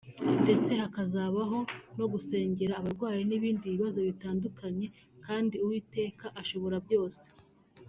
[0.43, 1.59] ndetse hazabaho
[1.97, 4.87] no gusengera abarwayi n'ibindi bibazo bitandukanye
[5.25, 7.23] kandi Uwiteka ashobora byose